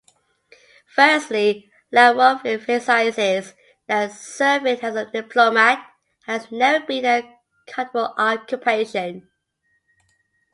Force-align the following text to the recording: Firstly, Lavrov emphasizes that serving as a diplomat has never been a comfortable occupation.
Firstly, 0.95 1.69
Lavrov 1.91 2.43
emphasizes 2.43 3.53
that 3.85 4.11
serving 4.11 4.79
as 4.83 4.95
a 4.95 5.05
diplomat 5.05 5.77
has 6.25 6.51
never 6.51 6.83
been 6.83 7.05
a 7.05 7.39
comfortable 7.67 8.15
occupation. 8.17 9.29